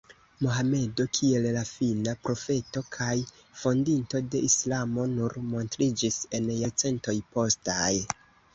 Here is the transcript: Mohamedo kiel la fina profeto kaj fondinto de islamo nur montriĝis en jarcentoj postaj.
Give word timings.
Mohamedo 0.43 1.03
kiel 1.17 1.43
la 1.57 1.61
fina 1.71 2.15
profeto 2.23 2.83
kaj 2.97 3.11
fondinto 3.65 4.23
de 4.37 4.43
islamo 4.49 5.07
nur 5.15 5.39
montriĝis 5.53 6.19
en 6.41 6.51
jarcentoj 6.65 7.19
postaj. 7.37 7.95